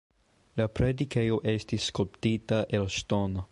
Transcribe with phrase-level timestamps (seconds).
[0.61, 3.49] La predikejo estis skulptita el ŝtono.